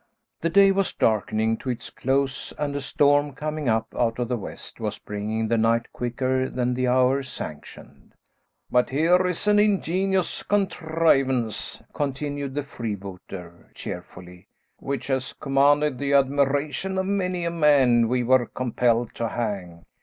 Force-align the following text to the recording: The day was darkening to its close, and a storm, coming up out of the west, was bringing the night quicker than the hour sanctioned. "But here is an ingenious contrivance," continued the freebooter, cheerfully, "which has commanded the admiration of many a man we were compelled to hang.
The 0.39 0.49
day 0.49 0.71
was 0.71 0.95
darkening 0.95 1.57
to 1.57 1.69
its 1.69 1.91
close, 1.91 2.51
and 2.53 2.75
a 2.75 2.81
storm, 2.81 3.33
coming 3.33 3.69
up 3.69 3.93
out 3.95 4.17
of 4.17 4.29
the 4.29 4.35
west, 4.35 4.79
was 4.79 4.97
bringing 4.97 5.47
the 5.47 5.59
night 5.59 5.93
quicker 5.93 6.49
than 6.49 6.73
the 6.73 6.87
hour 6.87 7.21
sanctioned. 7.21 8.15
"But 8.71 8.89
here 8.89 9.23
is 9.27 9.45
an 9.45 9.59
ingenious 9.59 10.41
contrivance," 10.41 11.83
continued 11.93 12.55
the 12.55 12.63
freebooter, 12.63 13.69
cheerfully, 13.75 14.47
"which 14.77 15.05
has 15.05 15.33
commanded 15.33 15.99
the 15.99 16.13
admiration 16.13 16.97
of 16.97 17.05
many 17.05 17.45
a 17.45 17.51
man 17.51 18.07
we 18.07 18.23
were 18.23 18.47
compelled 18.47 19.13
to 19.13 19.27
hang. 19.29 19.85